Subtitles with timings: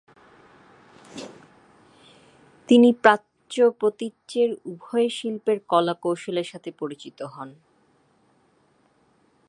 [2.69, 7.49] তিনি প্রাচ্য-প্রতীচ্যের উভয় শিল্পের কলা-কৌশলের সাথে পরিচিত হন।